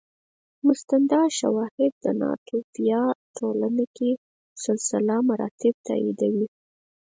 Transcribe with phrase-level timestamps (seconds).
[0.65, 3.03] مستند شواهد د ناتوفیا
[3.37, 4.11] ټولنه کې
[4.65, 6.47] سلسله مراتب تاییدوي